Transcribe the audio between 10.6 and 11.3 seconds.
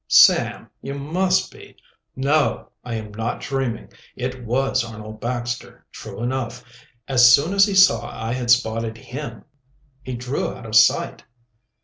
of sight."